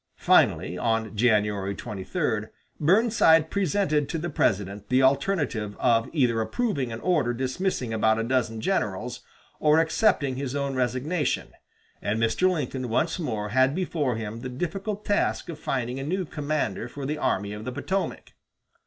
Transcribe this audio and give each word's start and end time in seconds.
Finally, 0.17 0.79
on 0.79 1.15
January 1.15 1.75
23, 1.75 2.47
Burnside 2.79 3.51
presented 3.51 4.09
to 4.09 4.17
the 4.17 4.31
President 4.31 4.89
the 4.89 5.03
alternative 5.03 5.77
of 5.79 6.09
either 6.11 6.41
approving 6.41 6.91
an 6.91 6.99
order 7.01 7.35
dismissing 7.35 7.93
about 7.93 8.17
a 8.17 8.23
dozen 8.23 8.59
generals, 8.61 9.19
or 9.59 9.77
accepting 9.79 10.37
his 10.37 10.55
own 10.55 10.73
resignation, 10.73 11.51
and 12.01 12.19
Mr. 12.19 12.49
Lincoln 12.51 12.89
once 12.89 13.19
more 13.19 13.49
had 13.49 13.75
before 13.75 14.15
him 14.15 14.39
the 14.39 14.49
difficult 14.49 15.05
task 15.05 15.49
of 15.49 15.59
finding 15.59 15.99
a 15.99 16.03
new 16.03 16.25
commander 16.25 16.87
for 16.87 17.05
the 17.05 17.19
Army 17.19 17.53
of 17.53 17.63
the 17.63 17.71
Potomac. 17.71 18.31